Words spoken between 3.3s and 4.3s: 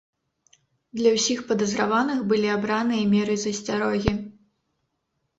засцярогі.